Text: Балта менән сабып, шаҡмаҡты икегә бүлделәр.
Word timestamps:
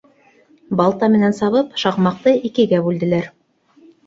Балта 0.79 1.09
менән 1.15 1.35
сабып, 1.41 1.75
шаҡмаҡты 1.83 2.35
икегә 2.51 2.81
бүлделәр. 2.89 3.31